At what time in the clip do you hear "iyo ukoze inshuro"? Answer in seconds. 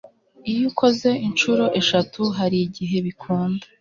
0.51-1.65